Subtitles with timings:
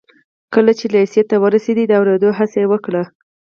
[0.53, 3.03] کله چې لېسې ته ورسېد د اورېدو هڅه یې وکړه